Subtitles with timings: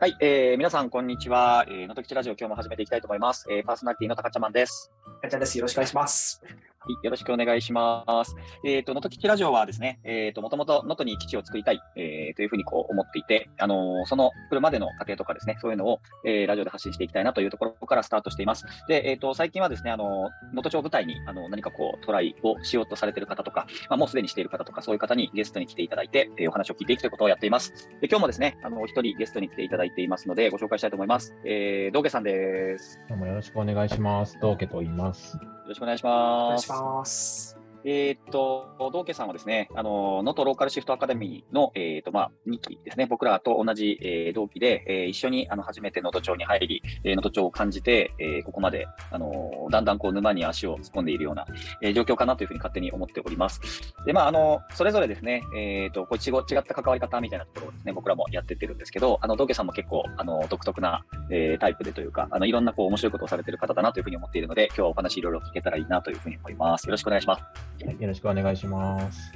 [0.00, 1.64] はい、えー、皆さん、こんにちは。
[1.66, 3.44] えー、のときちラジオ、今日も始めていきたいと思います。
[3.50, 4.92] えー、パーソナリティの高ちゃまんです。
[5.22, 5.58] 高ちゃんです。
[5.58, 6.40] よろしくお願いします。
[6.88, 8.34] はい、よろしくお願いします。
[8.64, 18.64] えっ、ー、と、能登基地ラジオはですね、えっ、ー、と、もともと能登に基地を作りたい、えー、というふうにこう思っていて、あの、その来るまでの過程とかですね、そういうのを、え、ラジオで発信していきたいなというところからスタートしています。
[18.88, 27.90] で、えっ、と、最近はですね、あの、能登町舞台に、あの、何かこう、トライをしようとされている方とか、まあ、もうすでにしている方とか、そういう方にゲストに来ていただいて、え、お話を聞いていくということをやっています。
[28.00, 31.36] で、今日もですね、あの、お一人ゲストに来ていただいていますので、ご紹介したいと思います。
[31.44, 32.98] えー、道家さんです。
[33.10, 34.38] どうもよろしくお願いします。
[34.40, 35.38] 道家と言います。
[35.68, 36.44] よろしくお願いします。
[36.46, 37.57] お願いします。
[37.84, 51.46] えー、っと、道家さんはですね、あの、能登ローカルシフトアカデミーの、えー、っと、まあ、2期ですね、僕らと同じ、えー、同期で、えー、一緒に、あの、初めて能登町に入り、えー、能登町を感じて、えー、ここまで、あの、だんだんこう、沼に足を突っ込んでいるような、
[51.82, 53.60] えー、状況かなというふうに勝手に思っております。
[54.04, 66.84] で、まあ、あの、それぞれですね、えー、っと、こう、違った関わり方みたいなところをですね、僕らもやってってるんですけど、あの、道家さんも結構、あの、独特な、えー、タイプでというか、あの、いろんな、こう、面白いことをされてる方だなというふうに思っているので、今日はお話いろいろ聞けたらいいなというふうに思います。
[66.84, 67.67] よろしくお願いします。
[67.98, 69.32] よろしくお願いします。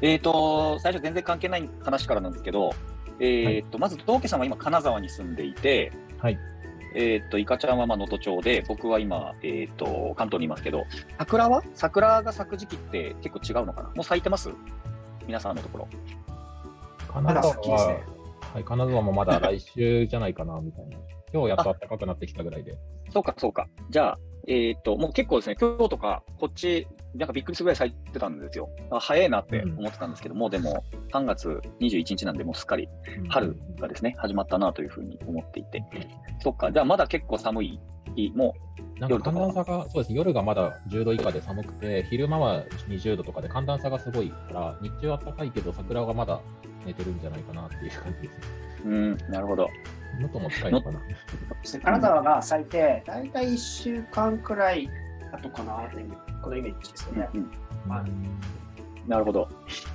[0.00, 2.72] えっ、ー、と、最初全然関係ない話からなんですけど、
[3.20, 6.38] えっ、ー、と、はい、まず、道家さんは今、金沢に住んでいて、はい。
[6.94, 10.84] えっ、と、いかちゃんはまあ能登町で、僕は今、えっ、と、関東にいますけど、
[11.18, 11.62] 桜は？
[11.74, 13.88] 桜が咲く時期って結構違うのかな？
[13.90, 14.50] もう咲いてます？
[15.26, 15.88] 皆さんのところ。
[17.08, 18.02] 金沢は、ね、
[18.54, 20.98] はい、金沢もまだ来週じゃないかな、みたいな。
[21.32, 22.76] 今日やっと暖かくなってきたぐらいで。
[23.10, 23.68] そうか、そうか。
[23.88, 24.18] じゃあ、
[24.48, 28.70] えっ、と、もう結構ですね、今日とか、こっち、なんかびっくりするぐらい咲いてたんですよ。
[29.00, 32.88] 早いなって思ってたんですけども、うん、でも3月21日なんで、もうすっかり
[33.28, 35.84] 春がですね、始まったなというふうに思っていて、
[36.40, 37.80] そっか、じゃあまだ結構寒い
[38.14, 38.54] 日も
[38.98, 46.40] 夜寒暖差が、そうです、夜がまだ10度以下で寒くて、昼間は20度とかで寒暖差がすごいから、日中は暖かいけど、桜がまだ
[46.86, 48.62] 寝てるんじゃないかなっていう感じですね。
[48.84, 49.68] うん、なるほど。
[50.20, 51.00] もっとも近いのかな。
[51.82, 54.88] 金沢が咲いて、大体1週間くらい
[55.32, 55.88] 後かな、
[56.42, 57.28] このイメージですよね。
[57.34, 57.50] うん
[59.06, 59.48] なるほど。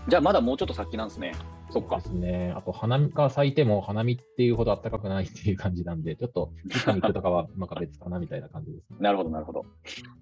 [0.07, 1.33] じゃあ、まだもうちょっと先なんですね。
[1.69, 1.97] そっか。
[1.97, 2.53] ですね。
[2.55, 8.97] あと、花見が咲いても、花見っていうほど暖かくないっていう感じなんで、ちょっと、ピカニックとかは、なんか別かなみたいな感じです、ね。
[9.01, 9.65] なるほど、なるほど。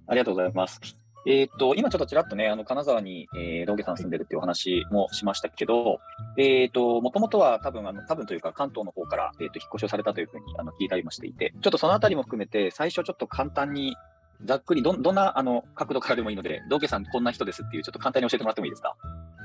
[0.08, 0.80] ありがとうございます。
[1.28, 5.98] えっ、と、今ちょっとちらっとね、あの、金沢に、えー、道家さん住んでるっていうお話もしましたけど、
[6.38, 13.96] えっ、と、もともとは多分、あの、多分というか関東の方から、えっ、と、引っ越しをされたというふうに、あの、聞いたりもしていて、ちょっとそのあたりも含めて、最初ちょっと簡単に、
[14.44, 18.96] ざっくりど、どんな、あの、角度からでもいいので、道家さんこんな人ですっていう、ちょっと簡単に教えてもらってもいいですか？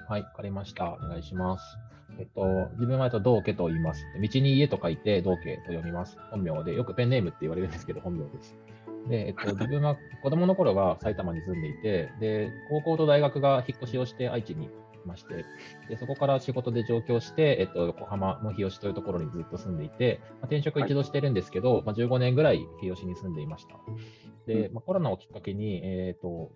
[0.08, 0.92] はい、わかりました。
[0.92, 1.78] お願いします。
[2.18, 2.42] えっと、
[2.74, 4.04] 自分はと道家と言います。
[4.20, 6.18] 道に家と書いて道家と読みます。
[6.30, 8.56] 本名で、よくペンネームって言われるんですけど、本名です。
[9.08, 14.68] で、えっと、 自分は子供の頃は埼玉に住んでいて、で、高校と大学が引っ越しをして愛知にい
[15.06, 15.44] まして、
[15.88, 23.76] でそこから仕事で上京して、えっと、横浜の日吉というところにずっと住んでいて、まあ、転職一度してるんですけど、はい、まあ、15年ぐらい日吉に住んでいました。
[24.46, 26.50] で、まあ、コロナをきっかけに、えっ、と、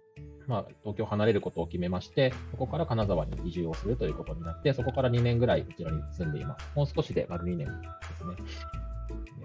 [0.47, 6.71] まあ、東京を離れることを決めまして、そこから金沢に移住をするということになって、そこから2年ぐらいこちらに住んでいます。
[6.75, 7.73] もう少しで丸2年で
[8.17, 8.37] すね。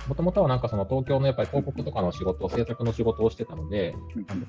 [0.07, 3.95] もともとはなんかその東京のやっぱり広告とかの仕事、制作の仕事をしてたので、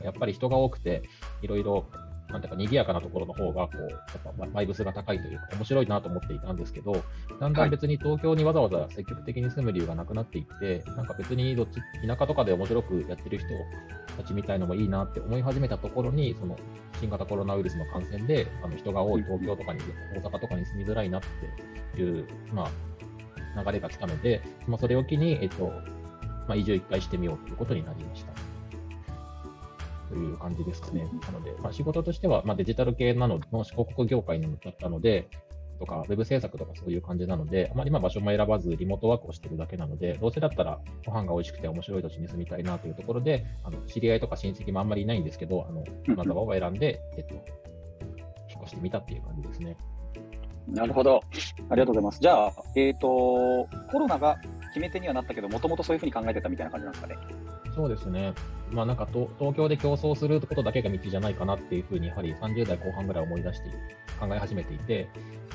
[0.03, 1.03] やっぱり人が多くて、
[1.43, 1.87] いろいろ、
[2.33, 4.01] なんていうか賑やかなところの方が、こう、やっ
[4.39, 7.03] ぱバイブスが高いというか、面白いなと思っていたんですけど、
[7.39, 13.49] だんだん別に東京にわざわざ積極的に住む理由がなくなっていって、なんか別にどっち、田舎とかで面白くやってる人
[14.17, 16.57] たちみたいのもいいなって思い始めたところに、その
[17.01, 19.81] 新型コロナウイルスの感染で、あの人が多い東京とかに、
[20.15, 21.23] 大阪とかに住みづらいなっ
[21.95, 22.69] ていう、ま
[23.57, 25.73] あ、流れが来たので、まあ、それを機に、えっと、
[26.47, 28.50] まあ、移住一回してみようということになりました。
[30.11, 31.09] という感じですかね。
[31.23, 35.29] なので、まあ、仕事としては、まあ、デジタル系なのの広告業界に向かったので、
[35.79, 49.77] とか、ウェブ制作とかそういう感じなので、あまりま場所も選ばず、リモートワークをしてるだけなので、どうせだったらご飯が美味しくて面白い土地に住みたいなというところで、あの知り合いとか親戚もあんまりいないんですけど、あの金沢を選んで、えっと、引っ越してみたっていう感じですね。
[50.69, 51.21] なるほど。
[51.69, 52.21] ありがとうございます。
[52.21, 57.19] じゃあ、えっ、ー、と、コロナが決め手にはなったけど、もともとそういうふうに考えてたみたいな感じなんですかね。
[57.75, 58.33] そうですね。
[58.71, 63.69] まあなんか東京で競争することだけが道じゃないかなっていうふうに、やはり30代後半ぐらい思い出して
[64.19, 65.09] 考え始めていて、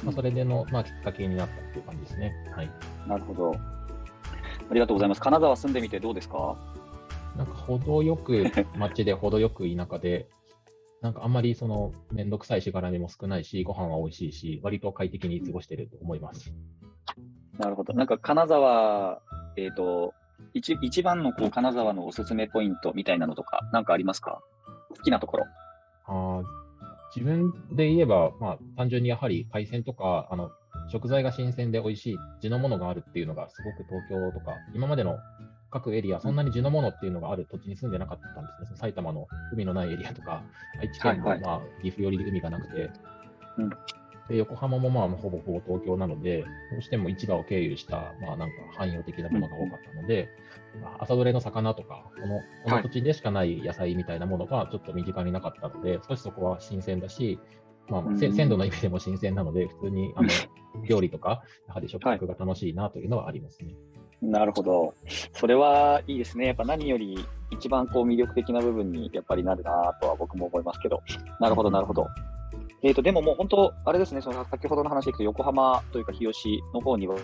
[0.04, 2.34] まあ、それでの、まあ、きっかけになったっていう感じですね。
[2.56, 2.70] はい。
[3.08, 3.54] なるほど。
[4.70, 5.22] ありがとうございます。
[5.22, 6.58] 金沢住んでみてどうですか？
[7.38, 8.46] なんか程よく
[8.78, 10.28] 街で程よく田舎で、
[11.06, 16.52] なんかあんまりそのめんどくさいしがらみも少ないし、ご飯は美味しいし、割と快適に過ごしてると思います。
[17.60, 17.94] なるほど。
[17.94, 19.22] なんか金沢、
[19.56, 20.16] えっ、ー、と、
[20.56, 24.42] 一一番のこう金沢のおすすめポイントみたいなのとか、なんかありますか？
[24.98, 25.46] 好きなところ。
[26.08, 26.42] あ
[27.16, 30.50] 自分で言えば、まあ、単純にやはり海鮮とか、あの、
[30.92, 35.18] 食材が新鮮で美味しい地のものがあるっていうのがすごく東京とか、今までの
[35.76, 38.78] 各エリア、そんなに地のものっていうのがある土地に住んでなかったんですね。
[38.78, 40.42] 埼玉の海のないエリアとか、
[40.80, 41.42] 愛知県の、はいはい。
[41.42, 42.90] まあ、岐阜寄りで海がなくて、
[43.58, 43.70] うん。
[44.30, 50.30] で横浜もまあほぼほぼ東京なので、どうしても市場を経由した、まあなんか汎用的なものが多かったので、
[50.82, 57.38] まあ朝どれの魚とか、このこの土地でしかない野菜みたいなものがちょっと身近になかったので、少しそこは新鮮だし、
[57.90, 58.34] まあ、せうん。
[58.34, 60.30] 鮮度の意味でも新鮮なので、普通にあの
[60.88, 63.76] 料理とか、やはり食卓が楽しいなというのはありますね。
[64.22, 64.94] なるほど。
[65.34, 66.48] それはいいですね。
[66.48, 67.18] やっぱ何より
[67.52, 71.02] 一番こう魅力的な部分にやっぱりなるなとは僕も思いますけど。
[71.40, 72.08] なるほど、なるほど。
[72.82, 77.16] えっ、と、でももう本当、あれですね、その先ほどの話でいくと、横浜というか日吉の方には、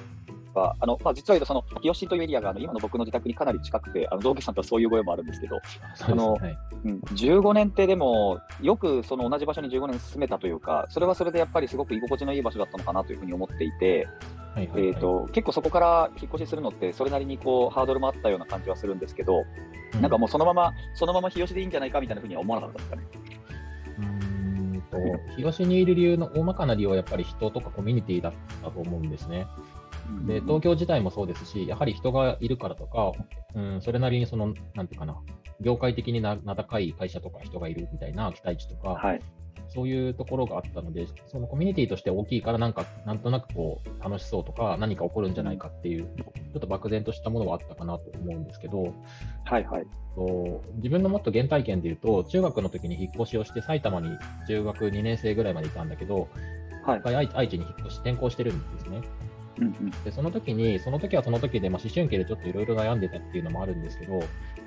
[0.54, 5.60] あのまあ、実は言うと、その日吉というエリアがあの今の僕の自宅にかなり近くて、あの同期さんとはそういうご縁もあるんですけど、
[5.96, 14.08] そうですねはいうん、15年ってでも、よくその同じ場所に15年住めたというか、それはそれでやっぱりすごく居心地のいい場所だったのかなというふうに思っていて、
[14.56, 23.22] はいはいはいえー、と結構そこから引っ越しするのって、それなりにこうハードルもあったような感じはするんですけど、うんなんかもうそのまま、そのまま日吉でいいんじゃないかみたいなふうには思わなかったんですかね。
[24.00, 24.98] うーんと、
[25.36, 28.34] 日吉にいる理由の大まかな理由はやっぱり人とかコミュニティだっ
[28.64, 29.48] たと思うんですね。
[30.26, 33.12] で、東京自体もそうですし、やはり人がいるからとか、
[33.56, 35.18] うん、それなりにその、なんていうかな、
[35.60, 39.22] 業界的にな名高い会社とか人がいるみたいな期待値とか、はい、
[39.74, 48.94] そういうところがあったので、そのコミュニティとして大きいから、なんか、なんとなくこう、楽しそうとか、何か起こるんじゃないかっていう、ちょっと漠然としたものはあったかなと思うんですけど、
[49.46, 49.86] はい、はい。
[50.14, 54.10] と自分のもっと原体験で言うと、中学の時に引っ越しをして、埼玉に
[54.48, 56.28] 中学2年生ぐらいまでいたんだけど、
[56.84, 59.02] はい愛知に引っ越し、転校してるんですね。
[59.58, 59.92] うんうん。
[60.04, 64.20] で、その時に、その時はその時で、まあ、思春期でちょっといろいろ悩んでたっていうのもあるんですけど、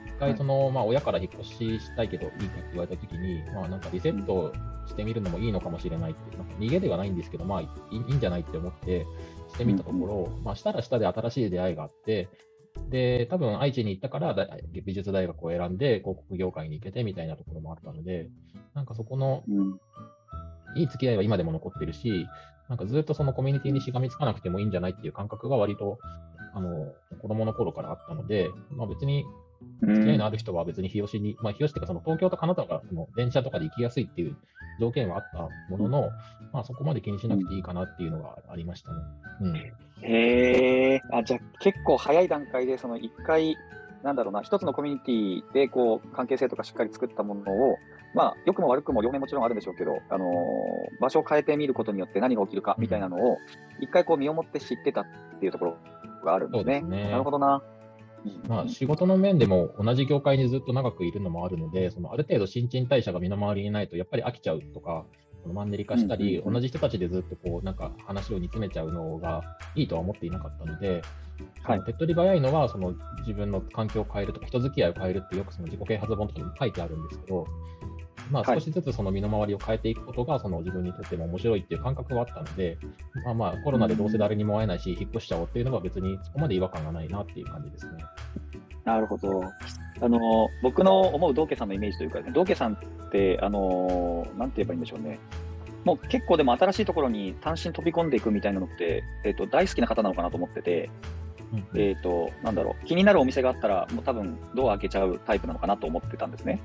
[0.07, 4.53] 一回その、まあ、親から引っ越ししたいけどいいかって言われた時に、まあ、なんかリセット
[4.87, 9.07] してみるのもいいのかもしれないって、なんか逃げではないんですけど、まあいい、いいんじゃないって思って
[9.49, 12.29] してみたところ、まあ、したらしたで新しい出会いがあって、
[12.91, 14.49] で、多分愛知に行ったからだ
[14.85, 18.29] 美術大学を選んで広告業界に行けてみたいなところもあったので、
[18.75, 19.81] なんかそこのうん。
[20.77, 22.27] いい付き合いは今でも残ってるし、
[22.69, 25.99] なんかずっとそのコミュニティにしがみつかなくてもいいんじゃないっていう感覚が割と、
[26.55, 29.25] あの、子供の頃からあったので、まあ別に
[29.83, 34.37] うん付き合いのある人は別に日吉に、まあ日吉っていうかその東京と金沢がその電車とかで行きやすいっていう
[34.81, 36.11] 条件はあったものの、
[36.53, 38.97] まあそこまで気にしなくていいかなっていうのがありましたね。
[39.43, 39.57] うん。
[39.57, 43.57] へえ、あじゃあ結構早い段階で、その一回、
[44.05, 47.77] なんだろうな、一つのコミュニティでこう関係性とかしっかり作ったものを、
[48.15, 53.39] まあ、良くも悪くも両面もちろんあるんでしょうけど、あのー場所を変えてみることによって何が起きるかみたいなのを、
[53.81, 55.07] 一回こう身をもって知ってたっ
[55.41, 55.77] ていうところ
[56.25, 56.81] があるんですね。
[56.81, 57.63] すねなるほどな。
[58.47, 65.05] まあ仕事の面でも同じ業界にずっと長くいるのもあるので、そのある程度新陳代謝が身の回りにないとやっぱり飽きちゃうとか、
[65.53, 69.43] マンネリ化したり、同じ人たちでずっとこうなんか話を煮詰めちゃうのが
[69.75, 71.03] いいとは思っていなかったので、
[71.63, 71.85] はい。
[71.85, 77.47] 手っ取り早いのはその自分の環境を変えるとか人付き合いを変えるってよくその自己啓発本とかにも書いてあるんですけど、
[78.31, 82.79] まあ、はい少しずつその身の回りを変えていくことがその自分にとっても面白いっていう感覚があったので、
[83.25, 88.05] まあまあコロナでどうせ誰にも会えないし、引っ越しちゃおうっていうのは別にそこまで違和感がないなっていう感じですね。
[88.85, 89.43] なるほど。
[90.01, 95.19] あのー僕の思う道家さんのイメージというか、ね、道家さんって、あのーなんて言えばいいんでしょうね。
[95.85, 100.91] もう結構でも新しいところに単身飛び込んでいくみたいなのって、えっと大好きな方なのかなと思ってて、
[101.53, 106.61] うんえっ、と、なんだろう、気になるお店があったら、もう多分ドア開けちゃうタイプなのかなと思ってたんですね。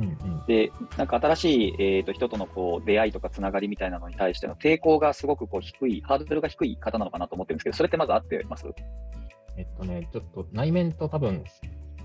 [0.00, 0.46] うんうん。
[0.46, 8.66] で、なんか新しい、えー、と人とのこう出会いとかつながりみたいなのに対しての抵抗がすごくこう低い、ハードルが低い方なのかなと思ってるんですけど、それってまず合ってます？
[9.56, 11.42] えっとね、ちょっと内面と多分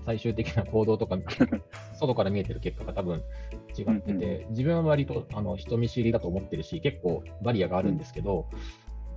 [0.04, 1.16] 最終的な行動とか、
[1.98, 3.22] 外から見えてる結果が多分
[3.78, 8.46] 違ってて、自分は割とあの人見知りだと思ってるし、結構バリアがあるんですけど、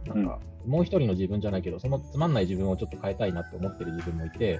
[0.05, 4.59] なんかもう一人の自分じゃないけど、そのつまんない自分をちょっと変えたいなって思ってる自分もいて、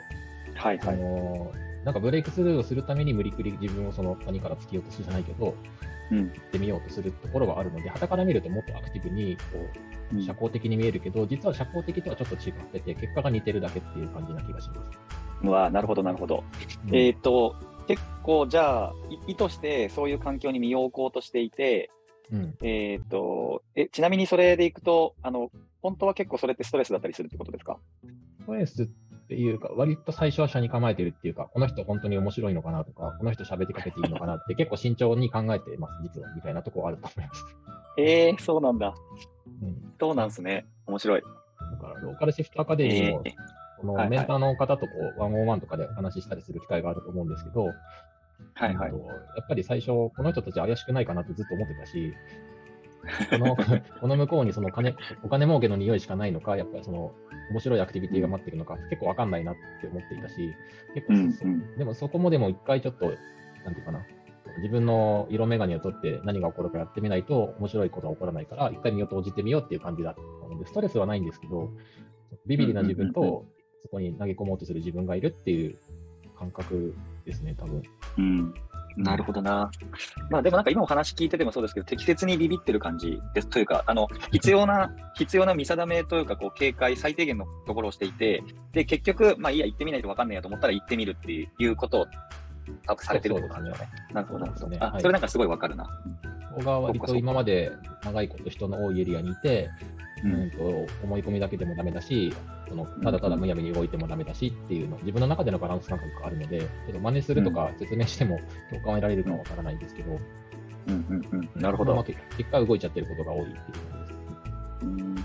[0.58, 0.98] あはいはい。
[0.98, 1.52] の
[1.88, 5.56] なんかブレイクスルーをするために無理くり自分をその谷から突き落としじゃないけど、
[6.12, 6.18] うん。
[6.18, 9.60] 行ってみようとするところはあるので、傍から見るともっとアクティブにこ
[10.14, 15.00] う社交的に見えるけど、実は社交的とはちょっと違ってて、結果が似てるだけっていう感じな気がします。
[15.44, 16.44] うわなるほどなるほど。
[16.90, 16.94] うん。
[16.94, 17.56] えっ、と、
[17.88, 18.94] 結構じゃあ、
[19.28, 21.90] い意図してそういう環境に身を置こうとしていて、
[22.34, 25.52] うん、えっ、とえ、ちなみにそれでいくと、あの、
[25.82, 27.78] 本当は結構それってストレスだったりするってことですか？
[28.42, 28.88] ストレスっ
[29.28, 37.46] ていうか、割と最初は車に構えてるっていうか、この人本当に面白いのかなとか、この人喋ってかけていいのかなって 結構慎重に考えてます、実は、みたいなところあると思います。
[37.98, 38.94] えー、そうなんだ。
[39.62, 40.66] うん、そうなんですね。
[40.86, 41.22] 面白い。
[41.22, 43.34] だから、ローカルシフトアカデミーも、えー
[43.80, 47.66] このメンターの方とこう、ワンオンワンとかでお話ししたりする機会があると思うんですけど、
[48.54, 48.98] はいはいや
[49.44, 52.14] っぱり最初、この人たち怪しくないかなってずっと思ってたし、
[53.30, 53.56] この
[54.02, 57.14] この向こうにその金お金儲けの匂いしかないのか、やっぱりその
[57.52, 60.54] 面白いアクティビティが待ってるのか、結構わかんないなって思っていたし、
[60.94, 63.06] 結構、うんうんでもそこもでも一回ちょっと、
[63.66, 64.06] なんていうかな、
[64.58, 71.72] 自分の色眼鏡を取って何が起こるかやってみないと面白いことは起こらないから、一回身を投じてみようっていう感じだったので、ストレスはないんですけど、
[72.46, 73.46] ビビリな自分と
[73.84, 75.78] そこに投げ込もうとする自分がいるっていう
[76.38, 77.84] 感覚ですね、多分。
[78.18, 78.54] うん。
[78.98, 79.70] なるほどな。
[80.32, 83.48] まあでもなんか今お話聞いててもそうですけど、適切にビビってる感じです。
[83.48, 92.08] というか、あの、 必要な、必要な見定めというか、こう、警戒、最低限のところをしていて、で、結局、まあいいや、行ってみないと分かんないやと思ったら行ってみるっていうことを、
[92.86, 93.92] 多分されてるってことなんですよね。
[94.14, 94.84] なるほど、なるほど。
[94.84, 95.86] あ、はいそれなんかすごい分かるな。
[96.56, 97.72] ここが割と今まで
[98.04, 99.70] 長いこと人の多いエリアにいて、
[100.24, 100.58] ううんん、と
[101.04, 102.34] 思い込みだけでもダメだし、
[102.68, 110.12] そのただただむやみに動いてもダメだしっていうの、自分の中でのバランス感覚があるので、ちょっと真似するとか説明しても共感を得られるかはわからないんですけど、
[110.88, 111.62] うんうんうん。
[111.62, 111.96] なるほど。
[111.96, 114.84] まあ結結果動いちゃってることが多いっていう感じです。
[114.84, 115.16] うん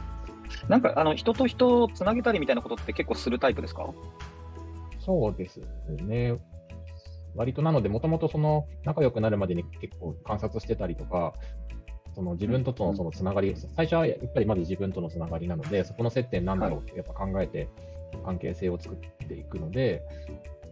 [0.68, 3.90] なんか、あの、人と人をつなげたりみたいなことって結構するタイプですか？
[5.00, 5.60] そうです
[6.02, 6.38] ね。
[7.34, 11.34] 割となので、もともとその仲良くなるまでに結構観察してたりとか、
[12.14, 17.68] その自分とのそのつながり、最初はやっぱりまず自分とのつながりなので、そこの接点なんだろうってやっぱ考えて
[18.24, 20.02] 関係性を作っていくので、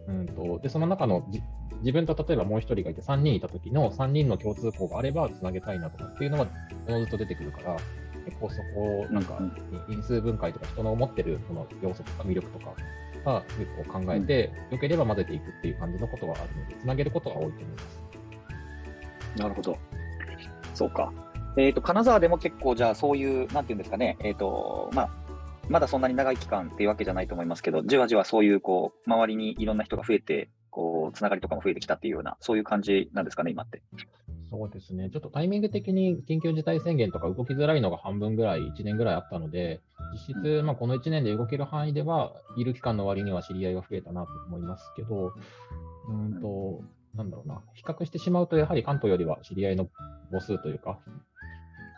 [0.07, 1.41] うんとでその中のじ
[1.79, 6.47] 自分と例えばもう一人がいて3人いた時の3人の共通項があればつなげたいなとかっていうのは
[6.87, 7.77] おのずと出てくるから、
[8.25, 12.75] 結構そこをなんかうん因数分解とか人の持ってるその要素とか魅力とか
[13.25, 18.01] が結構考えて、良ければ混ぜていくっていう感じのことはあるので、つなげることは多いと思います。
[19.37, 19.77] なるほど。
[20.73, 21.11] そうか。
[21.57, 25.09] えっ、と、金沢でも結構、じゃあ、そういう、なんていうんですかね、えっ、と、まあ、
[25.69, 33.81] まだそんなに長い期間っていうわけじゃないと思いますけど、じわじわそういう、こう、周りにいろんな人が増えて、こう、つながりとかも増えてきたっていうような、そういう感じなんですかね、今って。
[34.49, 39.79] そうですね、ちょっとタイミング的に緊急事態宣言とか動きづらいのが半分ぐらい、1年ぐらいあったので、
[40.13, 46.81] 実質、まあ、この1年で動ける範囲では、いる期間の割には知り合いが増えたなと思いますけど、うーんと、
[47.15, 49.89] なんだろうな、比較してしまうと、やはり関東よりは知り合いの
[50.31, 51.30] 母数というか、はい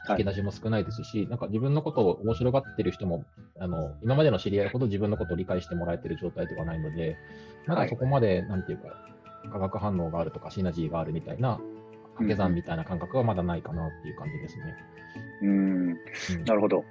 [0.10, 3.26] 引き出しも少ないですし、なんか自分のことを面白がってる人も、
[3.60, 7.18] あの今までの知り合いほど自分のことを理解してもらえてる状態ではないので、
[7.68, 8.90] まだそこまで、なんていうか、
[9.52, 11.60] 化学反応があるとか、シナジーがあるみたいな、
[12.16, 14.76] 掛け算みたいな感覚はまだないかなっていう感じですね。
[15.42, 16.84] うーん、うんなるほど。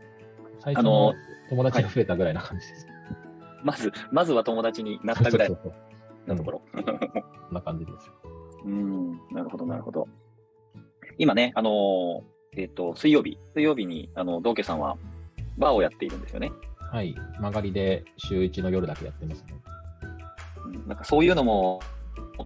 [0.60, 1.14] 最初の
[1.50, 2.86] 友達が増えたぐらいな感じです。
[3.62, 6.62] まず、まずは友達になったぐらいところ。
[6.74, 8.10] そうそんな感じです。
[8.64, 10.08] うん、なるほど、なるほど。
[11.18, 14.98] 今ね、あのーえっ、と、水曜日、水曜日に、あの、道家さんは、
[15.56, 16.52] バーをやっているんですよね。
[16.92, 17.14] はい。
[17.40, 19.54] 曲がりで週1の夜だけやってますね。
[20.66, 21.80] うんなんかそういうのも、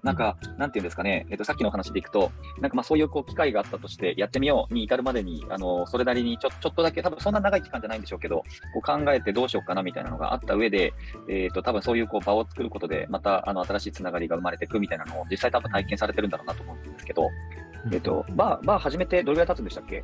[0.03, 8.45] なんか、なんていうんですかね、えっと、さっきの話でいくと、なんかまあそういうこう機会があったとして、やってみように至るまでに、あの、それなりにちょちょっとだけ、多分そんな長い期間じゃないんでしょうけど、
[8.75, 10.93] こう考えてどうしようかなみたいなのがあった上で、
[11.29, 17.29] えっと、多分そういうこう場を作ることで、また、あの、新しいつながりが生まれていくみたいなのを、実際多分体験されてるんだろうなと思うんですけど、
[17.93, 20.03] えっと、バー、バー始めてどれぐらい経つんでしたっけ？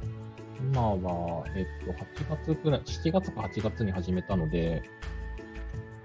[0.61, 4.83] 今は、えっと、8月くらい、7月か8月に始めたので、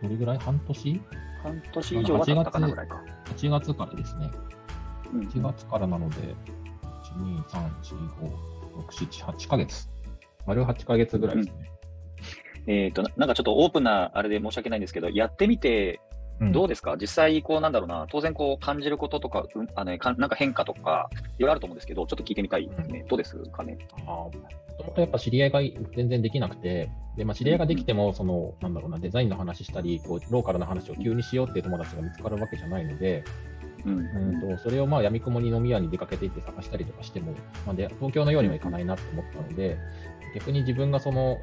[0.02, 0.38] どれぐらい？
[0.40, 1.02] 半年？
[1.44, 3.04] 半年以上は経ったかなぐらいか。
[3.36, 4.32] ?8 月からですね。
[5.14, 6.26] うん1月からなので、1、
[7.16, 8.32] 2、3、4、5、
[8.86, 9.90] 6、7、8ヶ月。
[10.46, 11.72] 丸8ヶ月ぐらいですね。
[12.66, 16.07] えっと、ななんかちょっとオープンなあれで申し訳ないんですけど、やってみて、うん
[16.40, 23.06] どうですか、実際、こうなんだろうな、当然こう感じることとか、うんあのねかなんか変化とか、いろいろあると思うんですけど、ちょっと聞いてみたいですね。
[23.10, 23.78] どうですかね？
[24.06, 24.32] も
[24.78, 25.62] ともとやっぱ知り合いが
[25.96, 33.24] 全然できなくて、でまあ、知り合いができても、その、なんだろうな、デザインの話したり、こうローカルな話を急にしようっていう友達が見つかるわけじゃないので、
[33.86, 33.98] うん。
[34.00, 37.32] うんとそれをまあ闇雲に飲み屋に出かけていって探したりとかしても、
[37.66, 39.78] まあ、で東京のようにはいかないなと思ったので、
[40.36, 41.40] 逆に自分がその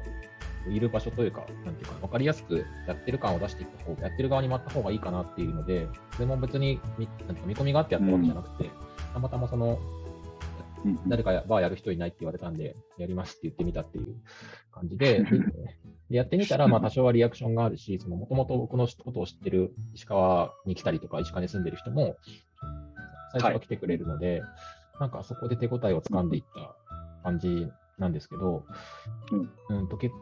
[0.69, 8.69] いる場所というか、なんていうか、分かりやすくやってる感を出していった方、やってる側に回った方がいいかなっていうので、それも別に見なんか見込みがあってやったわけじゃなくて、
[9.13, 9.79] たまたまその
[11.07, 14.15] 誰かやバーやる人いないって言われたんで、やりますって言ってみたっていう
[14.71, 15.23] 感じで、
[16.09, 22.17] でやってみたら、まあ多少はリアクションがあるし、もともと僕のことを知ってる石川に来たりとか、石川に住んでる人も、
[23.31, 24.41] 最初は来てくれるので、
[24.99, 26.75] なんかそこで手応えをつかんでいった
[27.23, 27.67] 感じ
[27.97, 28.65] なんですけど、
[29.69, 30.13] うん、と結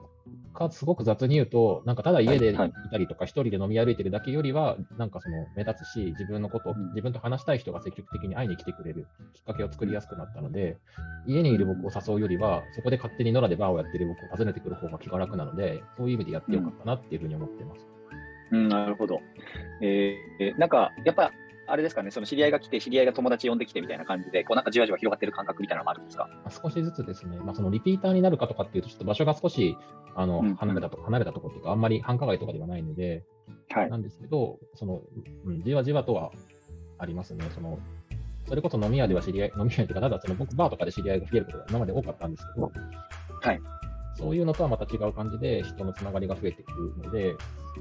[0.53, 10.77] 果、すごく雑に言うと、なんかただ家でいはいたりとか、一人で飲み歩いてるだけよりは、なんかその目立つし、自分のこと自分と話したい人が積極的に会いに来てくれるきっかけを作りやすくなったので、
[11.27, 17.87] 家にいる僕を誘うよりは、そこで勝手に野良でバーをやってる僕を訪ねてくる方が気が楽なので、そういう意味でやってよかったなっていうふうに思ってます。
[18.51, 19.19] うん、なるほど。
[19.81, 21.31] えー、なんか、やっぱ、
[21.65, 26.27] あれですかね、その知り合いが来て、知り合いが友達呼んできてみたいな感じで、こうなんかじわじわ広がってる感覚みたいなのがあるんですか？
[26.29, 29.77] まあ少しずつですね、まあ、そのリピーターになるかとかっていうと、ちょっと場所が少し
[30.15, 33.23] あの離れたと、離れたところっていうか、あんまり繁華街とかではないので、
[33.69, 33.89] はい。
[33.89, 35.01] なんですけど、その、
[35.45, 36.31] うん、じわじわとは
[36.97, 37.45] ありますね。
[37.53, 37.79] その
[38.45, 42.71] それこそ飲み屋では知り合い、飲み屋っていうか、ただその僕、バーとかで知り合いが増えることが今まで多かったんですけど、
[43.41, 43.61] はい。
[44.15, 47.35] そういうのとはまた違う感じで、人のつながりが増えてくるので、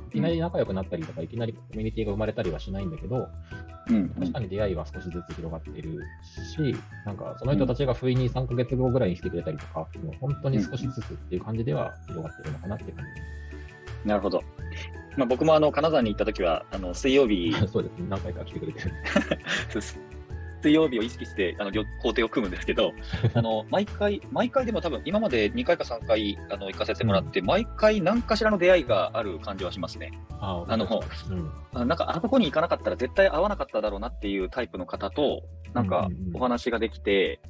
[0.09, 3.29] いきなり仲良くなったりとか、いきなりコミュニティが生まれたりはしないんだけど、
[3.89, 6.01] うん確かに出会いは少しずつ広がっている
[6.57, 13.05] し、なんかその人たちが不意に3ヶ月後ぐらいに来てくれたりとか、もう本当に少しずつっていう感じでは広がっているのかなっていう感
[14.05, 14.43] なるほど。
[15.17, 18.93] まあ、僕もあの金沢に行った時は、あの水曜日じ、 そうですね、何回か来てくれてる。
[20.63, 22.93] 水曜日を意識してあの旅工程を組むんですけど、
[23.35, 30.13] あの毎回、毎回でも多分今まで2回か3回あの行かせてもらって、毎回何かしらの出会いがある感じはしますね。
[30.41, 30.85] ああの
[31.31, 35.43] うん、あなんかあそこに行かなかったら絶対会わなかっただろうなっていうタイプの方と、
[35.75, 36.37] なんかうんうんうん。
[36.37, 37.41] お話ができて、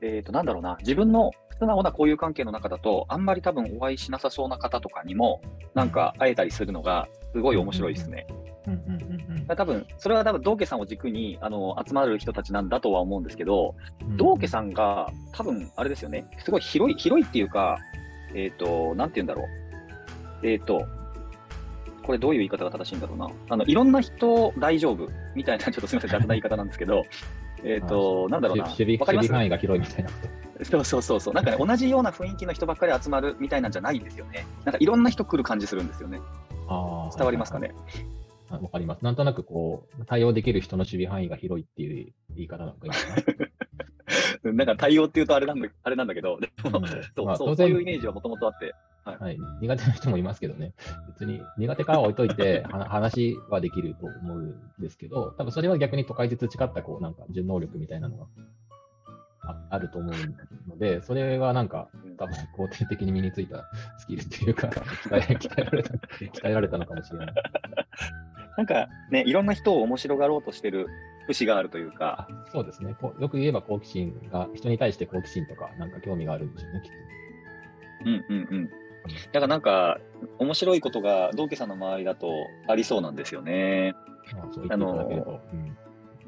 [0.00, 5.40] えっ、と、なんだろうな、自分の素直な交友関係の中だと、あんまり多分お会いしなさそうな方とかにも、
[5.74, 8.26] なんか会えたりするのが、すごい面白いですね。
[8.28, 8.43] うんうんうんうん
[9.56, 17.78] 多分それは多分道家さんを軸にあの集まる人たちなんだとは思うんですけど、うん道家さんが多分あれですよね、すごい広い広いっていうか、
[18.34, 19.42] えっ、と、なんて言うんだろ
[20.42, 20.46] う。
[20.46, 20.86] えっ、と、
[22.02, 23.30] これどういう言い方が正しいんだろうな。
[23.48, 27.04] あのいろんな人大丈夫みたいな、ちょっとすみません、雑な言い方なんですけど、
[27.64, 28.64] えっと、なんだろうな。
[28.64, 30.10] 守備範囲が広いみたいな。
[30.62, 31.34] そうそうそうそう。
[31.34, 34.46] なんかね、同じような雰囲気の人ばっかり集まるみたいなんじゃないんですよね。
[34.64, 36.20] なんかいろんな人来る感じするんですよね。
[36.68, 37.72] あー伝わりますかね？
[37.74, 38.23] あ
[38.60, 39.04] わかります。
[39.04, 46.80] なんとなくこう、対応できる人の守備範囲が広いっていう言い方なんかいいかなんか対応っていうとあれなんだあれなんだけど、でもう
[47.24, 48.74] まあ当そうそういう然イメージはもともとあって。
[49.04, 50.72] はい、苦手な人もいますけどね、
[51.08, 58.26] 別に苦手からは置いといて、 は話はできると思うんですけど、多分それは逆に都会で培ったこうなんか順能力みたいなのが
[59.46, 60.12] ああると思う
[60.70, 62.34] ので、それはなんか多分
[62.68, 63.64] 肯定的に身についた
[63.98, 67.34] スキルっていうか、鍛え鍛えられた 鍛えられたのかもしれない。
[68.56, 70.86] なんかね、いろんな人を面白がろうとしてる
[71.26, 77.04] 節があるというか、そうですね、よく言えば好奇心が、人に対して好奇心とか、なんか興味があるんでしょうね、きっと。
[78.04, 78.68] うんうんうん。
[78.68, 78.72] だ
[79.32, 79.98] からなんか、
[80.38, 82.28] 面白いことが道家さんの周りだと
[82.68, 83.94] ありそうなんですよね。
[84.34, 85.40] まあ、そう言っていただけると。
[85.52, 85.76] うん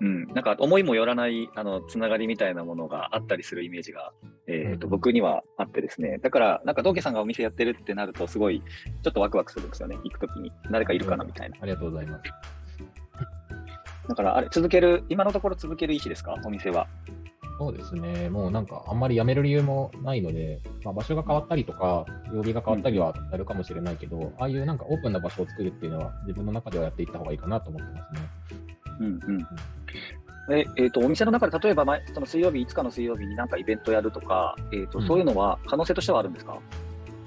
[0.00, 4.12] うん、なんか思いもよらないあのつながりみたいなものがあったりするイメージが、
[4.46, 8.62] えーとうん僕にはあってですね、だから、なんか道家さんがお店やってるってなると、すごい
[9.02, 10.50] ちょっとワクワクするんですよね、行くときに。
[10.70, 11.56] 誰かいるかなみたいな。
[11.60, 12.22] ありがとうございます。
[14.08, 16.86] だから、あれ、続ける、今のところ続ける意思ですか、お店は。
[17.58, 28.65] そうですね、もうなんかあんまり辞める理由もないので、まあ、場所が変わったりとか、曜日が変わったりはやるかもしれないけど、ああいうなんかオープンな場所を作るっていうのは、自分の中ではやっていった方がいいかなと思ってますね。
[29.00, 29.46] うんうん。
[30.48, 36.58] ええーとお店の中で例えば毎その水曜日、いつかの水曜日になんかイベントやるとか、えーとうんそういうのは可能性としてはあるんですか、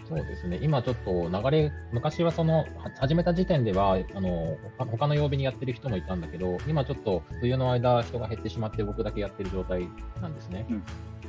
[0.08, 2.66] そうですね、今ちょっと流れ、昔はそのは
[3.00, 9.88] 始めた時点ではあの他他の曜日にやってる人もいたんだけど、今ちょっと冬の間、人が減ってしまって、僕だけやってる状態
[10.22, 10.66] なんですね。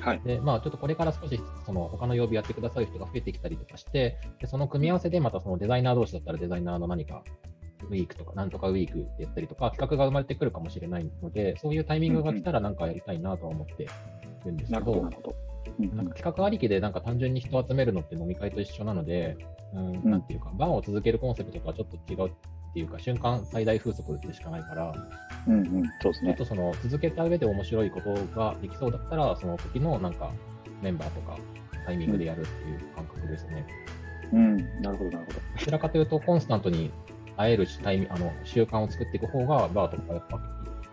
[0.00, 0.20] はい。
[0.24, 7.22] で、まあ、ちょっとこれから少し、その、他の曜日やってくださる人が増えてきたりとかして、でその組み合わせでまたそのデザイナー同士だったらデザイナーの何か、
[7.90, 13.88] ウィークとか、なんとかウィークってやったりとか、企画が生まれてくるかもしれないので、そういうタイミングが来たらなんかやりたいなとは思って
[14.44, 15.10] るんですけど
[16.14, 19.36] 企画ありきでなんか単純に人を集めるのって飲み会と一緒なので、
[19.74, 22.32] うん、なんていうか、バーを続けるコンセプトとはちょっと違うっ
[22.72, 24.94] ていうか、瞬間最大風速でしかないから、
[25.48, 26.30] うんうん、そうですね。
[26.30, 30.30] ちょっとその続けた上で面白いことができそうだったら、その時のなんか
[30.82, 31.36] メンバーとか
[31.86, 33.66] タイミングでやるっていう感覚ですね。
[34.32, 35.38] うん、なるほど、なるほど。
[35.58, 36.90] どちらかというと、コンスタントに
[37.40, 40.38] 会えるタイミあの習慣を作っていく方が、バーとかやっぱ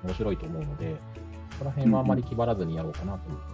[0.03, 0.95] 面白いと思うので、
[1.51, 3.53] そこら辺はあまり気張らずにやろうかなと思って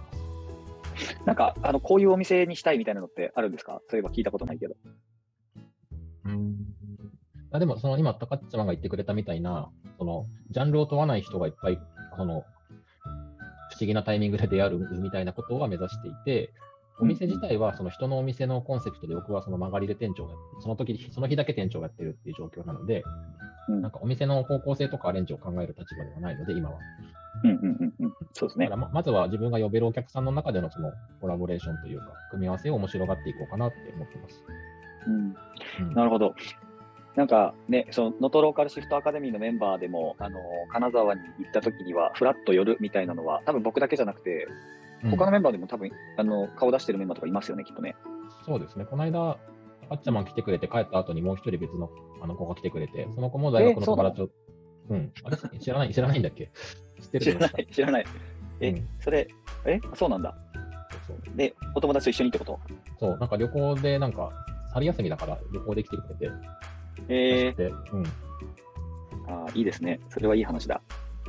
[0.96, 1.26] す。
[1.26, 3.80] なんか、あの、こういうお店にしたいみたいなのってあるんですか？
[3.88, 4.76] そういえば聞いたことないけど。
[6.26, 6.54] うん
[7.50, 11.78] あでも、その今、高っちゃまが言ってくれたみたいな、そのジャンルを問わない人がいっぱい、
[12.16, 12.42] その
[13.70, 16.52] 不思議なタイミングで出会うみたいなことは目指していて、
[17.00, 23.02] お店自体はその人のお店のコンセプトで僕はその曲がりで店長をやって、その時その日だけ店長をやってるっていう状況なので、
[23.68, 26.78] うんなんかお店の方向性とかアレンジを考える立場ではないので、今は。
[27.42, 28.14] うんうんうんうん。
[28.32, 28.76] そうですねだか。
[28.76, 34.44] らままずは自分が呼べるお客さんの中でのそのコラボレーションというか、組み合わせを面白がっていこうかなって思ってます。
[35.06, 35.34] うん
[35.88, 36.34] うんなるほど。
[37.16, 40.38] なんかね、その能登ローカルシフトアカデミーのメンバーでも、あの
[40.70, 47.94] 金沢に行った時には、フラッと寄るみたいなのは、多分僕だけじゃなくて、うん他のメンバーでも多分、あの顔出してるメンバーとかいますよね、きっとね。
[48.46, 49.38] そうですね、この間、
[49.88, 51.90] 高っちゃま来てくれて、帰った後にもう一人別の
[52.22, 54.28] あの子が来てくれて、その子も大学の友達を
[54.90, 55.12] うん。
[55.24, 55.58] あれ？
[55.58, 56.50] 知らない、知らないんだっけ？
[57.00, 58.04] 知ってる知らない、知らない。
[58.60, 59.28] え、うんそれ、
[59.66, 60.34] え、そうなんだ。
[61.06, 62.60] そうそうで、お友達と一緒にってこと？
[63.00, 64.30] そう、なんか旅行で、なんか、
[64.72, 66.30] 春休みだから旅行で来てくれて、
[67.08, 68.04] えー、で、うん。
[69.26, 70.00] あーいいですね。
[70.10, 70.80] それはいい話だ。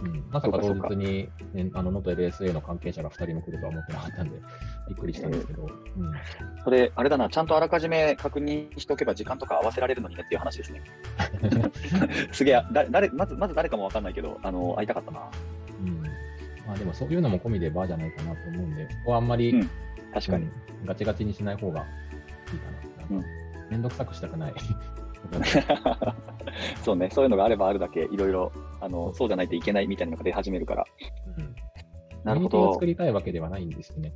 [0.04, 4.42] うん、まさか当日に、ね、あの、元 LSA の関係者が2人も来るとは思ってなかったんで、
[4.90, 6.12] びっくりしたんですけど、うん。
[6.64, 10.82] それ、あれだな、ちゃんとあらかじめ確認しておけば時間とか合わせられるのにねっていう話ですね。
[12.34, 15.22] すげえ、だ誰まずまず誰かもわかんないけど、あの会いたかったな。
[15.82, 16.04] うん。
[16.68, 19.70] まあでもそういうのも込みでバーじゃないかなと思うんで、そこはあんまり、うん
[20.14, 20.46] 確かに。
[20.46, 20.52] うん
[20.86, 23.16] ガチガチにしない方がいいかな。
[23.16, 23.28] なんか
[23.70, 24.54] めんどくさくしたくない。
[26.84, 30.86] そうね、そういうのがあればあるだけ、いろいろ、あの、そうじゃないといけないみたいなのが出始めるから。
[31.38, 31.56] うん
[32.26, 32.86] なるほど作。
[32.86, 34.12] りたいわけではないんですよね。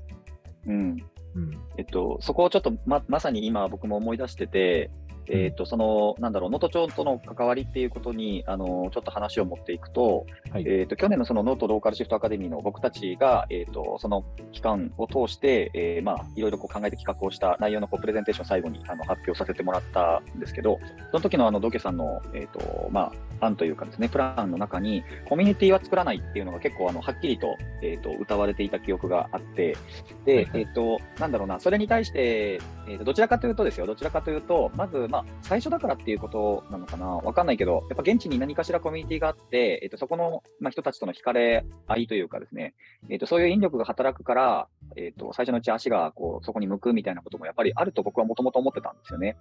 [0.66, 0.98] うん。
[1.36, 1.52] うん。
[1.78, 4.90] えっと、そこをちょっとままさに今僕も思い出してて、
[5.30, 10.66] えっと、その、なんだろう、能登町との関わりっていうことに、あの、ちょっと話を持っていくと、はい。
[10.68, 20.80] えっと、去年のそのノートローカルシフトアカデミーの僕たちが、えっと、その期間を通して、えーまあ、いろいろこう考えて企画をした内容のこうプレゼンテーションを最後にあの発表させてもらったんですけど、
[21.12, 29.78] その時のあの、ドケさんの、えっと、まあ、案というかですね、プランの中に、コミュニティは作らないっていうのが結構、あの、はっきりと、えっと、歌われていた記憶があって、
[30.26, 42.74] で、えっと、なんだろうな、それに対して、えっと、どちらかというとですよ、どちらかというと、まず、まあ、最初だからっていうことなのかな、わかんないけど、やっぱ現地に何かしらコミュニティがあって、えっと、そこの、まあ、人たちとの惹かれ合いというかですね、
[43.10, 49.38] えっと、そういう引力が働くから、えっと、最初のうち足が、こう、そこに向くみたいなこともやっぱりあると僕はもともと思ってたんですよね。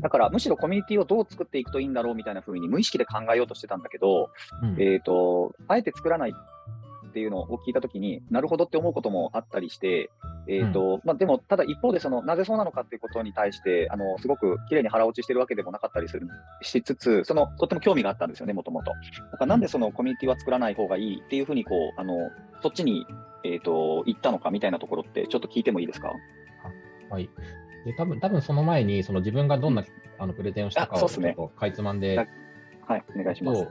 [0.00, 4.30] だから、むしろコミュニティをどう作っていくといいんだろうみたいな風に無意識で考えようとしてたんだけど、
[4.62, 4.80] うん。
[4.80, 6.32] えっ、と、あえて作らない
[7.10, 10.10] っていうのを聞いたときになるほどって思うこともあったりして、
[10.48, 16.28] えっ、と、まあ、でも、ただ一方で、その、なぜそうなのかっていうことに対して、あの、すごく綺麗に腹落ちしてるわけでもなかったりする、
[16.62, 18.92] しつつ、その、とっても興味があったんですよね、もともと。
[19.32, 22.30] だから、なんでそのコミュニティは作らない方がいいっていうふうに、こう、あの、
[22.62, 23.06] そっちに、
[23.44, 26.12] えっ、と、行ったのかみたいなところって、ちょっと聞いてもいいですか？
[27.10, 27.30] はい。
[27.84, 29.84] で、多分多分その前に、その自分がどんな
[30.18, 32.16] あのプレゼンをしたかをちょっとかいつまんで
[32.86, 33.64] はい、お願いします。
[33.64, 33.70] と、